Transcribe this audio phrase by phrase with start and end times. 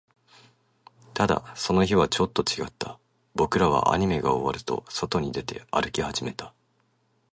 [1.13, 2.97] ただ、その日はちょっと違った。
[3.35, 6.55] 僕らはアニメが終わると、外に出て、歩き始めた。